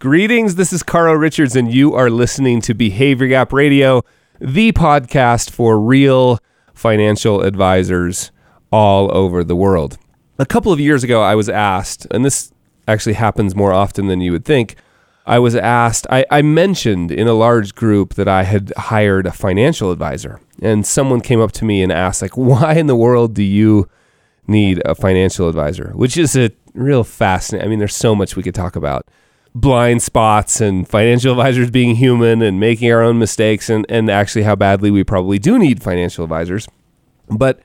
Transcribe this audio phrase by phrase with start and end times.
[0.00, 4.02] Greetings, this is Carl Richards, and you are listening to Behavior Gap Radio,
[4.40, 6.38] the podcast for real
[6.72, 8.32] financial advisors
[8.72, 9.98] all over the world.
[10.38, 12.50] A couple of years ago, I was asked, and this
[12.88, 14.76] actually happens more often than you would think.
[15.26, 19.32] I was asked, I, I mentioned in a large group that I had hired a
[19.32, 23.34] financial advisor, and someone came up to me and asked, like, why in the world
[23.34, 23.86] do you
[24.46, 25.92] need a financial advisor?
[25.94, 27.66] Which is a real fascinating.
[27.66, 29.06] I mean, there's so much we could talk about
[29.54, 34.42] blind spots and financial advisors being human and making our own mistakes and, and actually
[34.42, 36.68] how badly we probably do need financial advisors.
[37.28, 37.60] But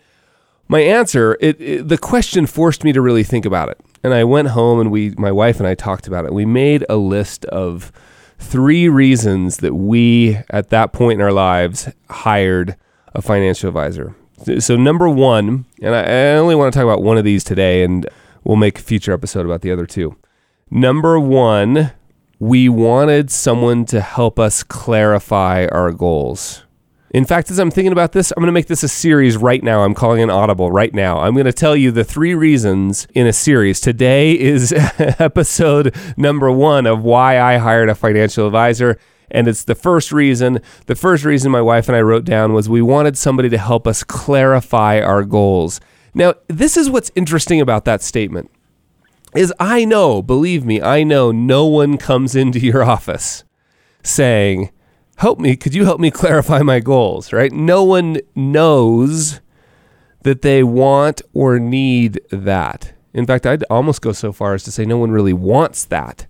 [0.68, 3.80] my answer, it, it, the question forced me to really think about it.
[4.04, 6.34] And I went home and we, my wife and I talked about it.
[6.34, 7.92] We made a list of
[8.40, 12.76] three reasons that we, at that point in our lives, hired
[13.14, 14.16] a financial advisor.
[14.60, 17.84] So, number one, and I, I only want to talk about one of these today,
[17.84, 18.06] and
[18.44, 20.18] we'll make a future episode about the other two.
[20.72, 21.92] Number one,
[22.40, 26.64] we wanted someone to help us clarify our goals.
[27.12, 29.64] In fact, as I'm thinking about this, I'm going to make this a series right
[29.64, 29.84] now.
[29.84, 31.20] I'm calling an audible right now.
[31.20, 33.80] I'm going to tell you the three reasons in a series.
[33.80, 38.98] Today is episode number one of why I hired a financial advisor.
[39.30, 40.62] And it's the first reason.
[40.88, 43.88] The first reason my wife and I wrote down was we wanted somebody to help
[43.88, 45.80] us clarify our goals.
[46.16, 48.50] Now, this is what's interesting about that statement
[49.36, 53.44] is I know, believe me, I know no one comes into your office
[54.04, 54.72] saying,
[55.18, 57.52] "Help me, could you help me clarify my goals?" right?
[57.52, 59.42] No one knows
[60.24, 62.94] that they want or need that.
[63.14, 66.28] In fact, I'd almost go so far as to say no one really wants that.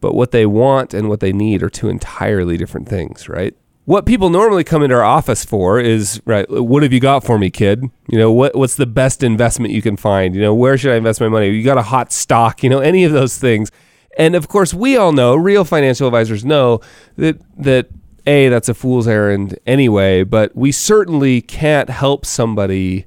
[0.00, 3.54] But what they want and what they need are two entirely different things, right?
[3.84, 7.38] What people normally come into our office for is right what have you got for
[7.38, 7.82] me kid?
[8.08, 10.34] You know what what's the best investment you can find?
[10.34, 11.50] You know where should i invest my money?
[11.50, 13.70] You got a hot stock you know any of those things.
[14.16, 16.80] And of course we all know real financial advisors know
[17.16, 17.88] that that
[18.26, 23.04] a that's a fool's errand anyway but we certainly can't help somebody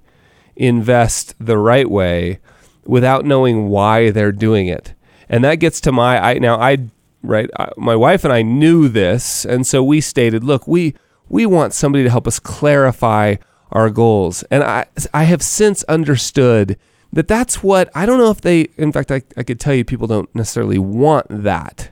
[0.55, 2.39] invest the right way
[2.85, 4.93] without knowing why they're doing it.
[5.29, 6.87] And that gets to my I now I
[7.27, 7.49] right?
[7.77, 10.95] My wife and I knew this, and so we stated, look, we
[11.29, 13.35] we want somebody to help us clarify
[13.71, 14.43] our goals.
[14.43, 16.77] And I I have since understood
[17.11, 19.85] that that's what I don't know if they in fact I, I could tell you
[19.85, 21.91] people don't necessarily want that,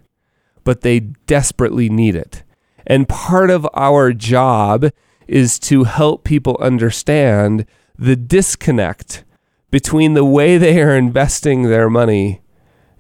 [0.64, 2.44] but they desperately need it.
[2.88, 4.92] And part of our job
[5.28, 7.66] is to help people understand
[7.98, 9.24] the disconnect
[9.72, 12.42] between the way they are investing their money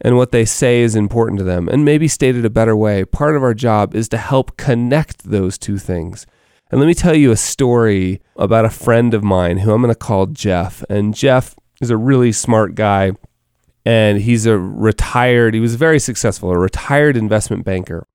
[0.05, 1.67] and what they say is important to them.
[1.67, 5.57] And maybe stated a better way, part of our job is to help connect those
[5.57, 6.27] two things.
[6.69, 9.91] And let me tell you a story about a friend of mine who I'm going
[9.91, 10.83] to call Jeff.
[10.91, 13.13] And Jeff is a really smart guy.
[13.83, 18.05] And he's a retired, he was very successful, a retired investment banker.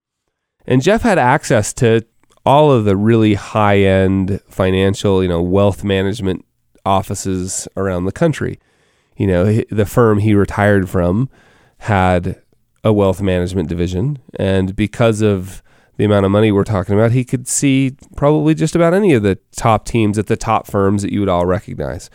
[0.69, 2.07] And Jeff had access to
[2.47, 6.45] all of the really high end financial, you know, wealth management
[6.87, 8.61] offices around the country.
[9.17, 11.29] You know, the firm he retired from
[11.81, 12.41] had
[12.85, 14.19] a wealth management division.
[14.39, 15.63] And because of
[15.97, 19.23] the amount of money we're talking about, he could see probably just about any of
[19.23, 22.11] the top teams at the top firms that you would all recognize.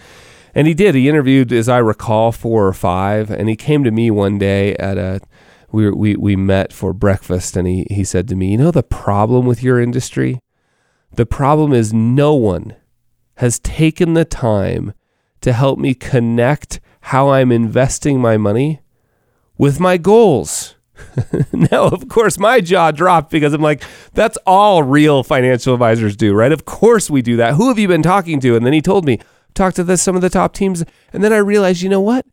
[0.54, 0.96] And he did.
[0.96, 3.30] He interviewed, as I recall, four or five.
[3.30, 5.20] And he came to me one day at a
[5.72, 8.84] we we we met for breakfast, and he he said to me, "You know the
[8.84, 10.40] problem with your industry?
[11.14, 12.76] The problem is no one
[13.38, 14.94] has taken the time
[15.42, 18.80] to help me connect how I'm investing my money
[19.58, 20.76] with my goals.
[21.52, 23.84] now, of course, my jaw dropped because I'm like,
[24.14, 26.52] that's all real financial advisors do, right?
[26.52, 27.56] Of course we do that.
[27.56, 28.56] Who have you been talking to?
[28.56, 29.20] And then he told me,
[29.54, 30.84] talk to the, some of the top teams.
[31.14, 32.26] And then I realized, you know what?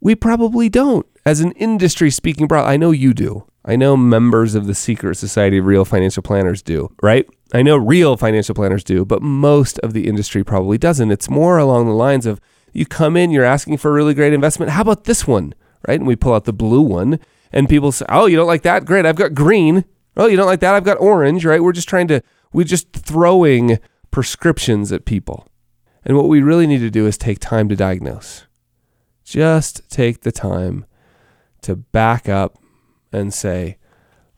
[0.00, 1.06] We probably don't.
[1.24, 3.46] As an industry speaking broad, I know you do.
[3.64, 7.26] I know members of the secret society of real financial planners do, right?
[7.52, 11.10] I know real financial planners do, but most of the industry probably doesn't.
[11.10, 12.40] It's more along the lines of
[12.72, 14.70] you come in, you're asking for a really great investment.
[14.70, 15.54] How about this one?
[15.86, 15.98] Right?
[15.98, 17.18] And we pull out the blue one,
[17.52, 18.84] and people say, "Oh, you don't like that?
[18.84, 19.84] Great, I've got green.
[20.16, 20.74] Oh, you don't like that?
[20.74, 21.62] I've got orange." Right?
[21.62, 22.22] We're just trying to
[22.52, 23.78] we're just throwing
[24.10, 25.48] prescriptions at people.
[26.04, 28.46] And what we really need to do is take time to diagnose.
[29.24, 30.86] Just take the time
[31.62, 32.58] to back up
[33.12, 33.76] and say,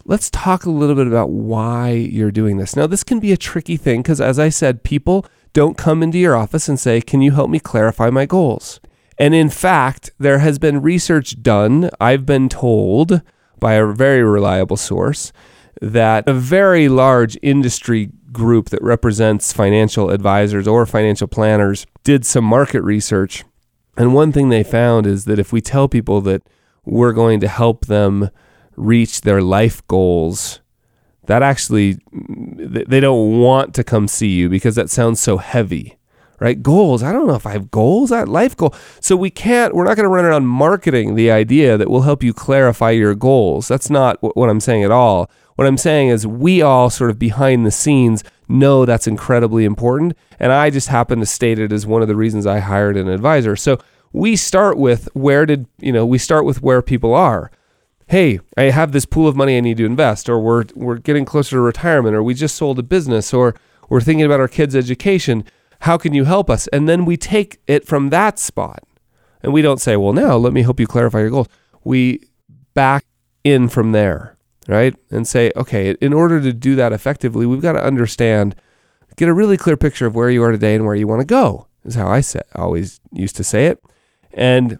[0.08, 2.74] let's talk a little bit about why you're doing this.
[2.74, 6.18] Now, this can be a tricky thing because, as I said, people don't come into
[6.18, 8.80] your office and say, Can you help me clarify my goals?
[9.18, 13.20] And in fact, there has been research done, I've been told
[13.58, 15.32] by a very reliable source,
[15.80, 22.44] that a very large industry group that represents financial advisors or financial planners did some
[22.44, 23.44] market research.
[23.96, 26.42] And one thing they found is that if we tell people that
[26.84, 28.30] we're going to help them
[28.76, 30.60] reach their life goals,
[31.26, 35.98] that actually they don't want to come see you because that sounds so heavy
[36.40, 36.62] right?
[36.62, 37.02] Goals.
[37.02, 38.12] I don't know if I have goals.
[38.12, 38.74] I life goal.
[39.00, 39.74] So we can't.
[39.74, 43.14] We're not going to run around marketing the idea that will help you clarify your
[43.14, 43.68] goals.
[43.68, 45.30] That's not what I'm saying at all.
[45.56, 50.16] What I'm saying is we all sort of behind the scenes know that's incredibly important,
[50.38, 53.08] and I just happen to state it as one of the reasons I hired an
[53.08, 53.56] advisor.
[53.56, 53.78] So
[54.12, 56.06] we start with where did you know?
[56.06, 57.50] We start with where people are.
[58.06, 61.24] Hey, I have this pool of money I need to invest, or we're we're getting
[61.24, 63.56] closer to retirement, or we just sold a business, or
[63.88, 65.44] we're thinking about our kids' education
[65.80, 66.66] how can you help us?
[66.68, 68.82] And then we take it from that spot.
[69.42, 71.48] And we don't say, well, now let me help you clarify your goals.
[71.84, 72.20] We
[72.74, 73.04] back
[73.44, 74.36] in from there,
[74.66, 74.94] right?
[75.10, 78.56] And say, okay, in order to do that effectively, we've got to understand,
[79.16, 81.26] get a really clear picture of where you are today and where you want to
[81.26, 83.80] go, is how I say, always used to say it.
[84.32, 84.78] And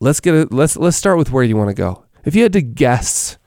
[0.00, 2.04] let's get a, let's let's start with where you want to go.
[2.24, 3.38] If you had to guess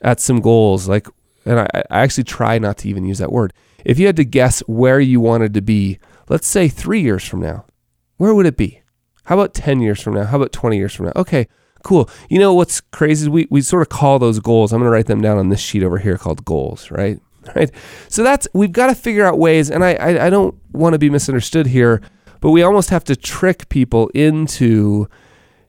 [0.00, 1.08] at some goals, like
[1.44, 3.52] and I, I actually try not to even use that word.
[3.84, 5.98] If you had to guess where you wanted to be,
[6.28, 7.66] let's say three years from now,
[8.16, 8.82] where would it be?
[9.24, 10.24] How about 10 years from now?
[10.24, 11.12] How about 20 years from now?
[11.16, 11.48] Okay,
[11.82, 12.08] cool.
[12.28, 13.28] You know what's crazy?
[13.28, 14.72] We, we sort of call those goals.
[14.72, 17.20] I'm going to write them down on this sheet over here called goals, right?
[17.54, 17.70] Right.
[18.08, 20.98] So that's, we've got to figure out ways, and I, I, I don't want to
[20.98, 22.00] be misunderstood here,
[22.40, 25.10] but we almost have to trick people into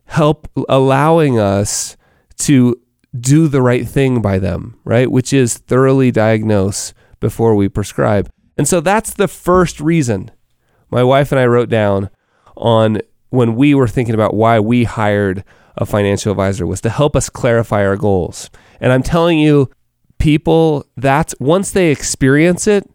[0.06, 1.98] help allowing us
[2.38, 2.80] to
[3.20, 5.12] do the right thing by them, right?
[5.12, 8.30] Which is thoroughly diagnose before we prescribe.
[8.58, 10.32] And so that's the first reason
[10.92, 12.10] my wife and I wrote down
[12.56, 15.44] on when we were thinking about why we hired
[15.78, 18.50] a financial advisor was to help us clarify our goals.
[18.80, 19.70] And I'm telling you,
[20.20, 22.90] people, that's once they experience it,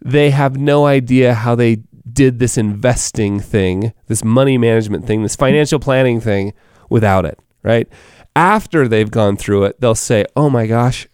[0.00, 5.36] they have no idea how they did this investing thing, this money management thing, this
[5.36, 6.54] financial planning thing
[6.88, 7.88] without it, right?
[8.36, 11.06] after they've gone through it, they'll say, "Oh my gosh,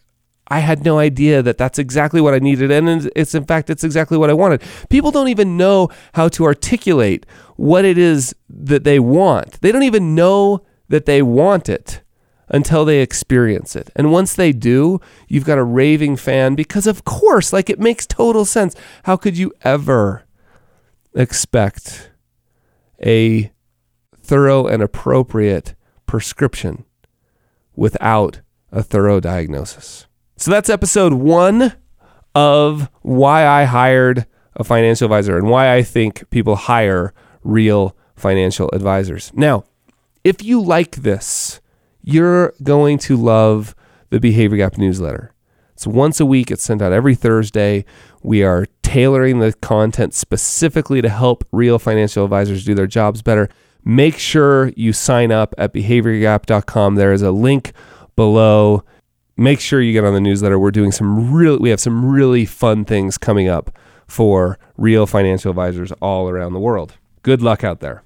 [0.51, 3.85] I had no idea that that's exactly what I needed and it's in fact it's
[3.85, 7.25] exactly what I wanted." People don't even know how to articulate
[7.57, 9.61] what it is that they want.
[9.61, 12.03] They don't even know that they want it
[12.49, 13.91] until they experience it.
[13.95, 18.07] And once they do, you've got a raving fan because of course, like it makes
[18.07, 18.75] total sense.
[19.05, 20.25] How could you ever
[21.15, 22.11] expect
[23.05, 23.53] a
[24.23, 25.75] thorough and appropriate
[26.07, 26.85] prescription
[27.75, 30.07] without a thorough diagnosis.
[30.41, 31.75] So that's episode one
[32.35, 34.25] of why I hired
[34.57, 37.13] a financial advisor and why I think people hire
[37.45, 39.31] real financial advisors.
[39.35, 39.65] Now,
[40.25, 41.61] if you like this,
[42.03, 43.75] you're going to love
[44.09, 45.35] the Behavior Gap newsletter.
[45.75, 47.85] It's once a week, it's sent out every Thursday.
[48.23, 53.51] We are tailoring the content specifically to help real financial advisors do their jobs better
[53.85, 56.95] make sure you sign up at behaviorgap.com.
[56.95, 57.73] There is a link
[58.17, 58.85] below.
[59.41, 60.59] Make sure you get on the newsletter.
[60.59, 63.75] We're doing some really, we have some really fun things coming up
[64.07, 66.99] for real financial advisors all around the world.
[67.23, 68.03] Good luck out there.